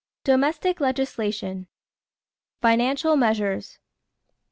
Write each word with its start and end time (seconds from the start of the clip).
DOMESTIC 0.23 0.79
LEGISLATION 0.81 1.67
=Financial 2.59 3.15
Measures. 3.15 3.77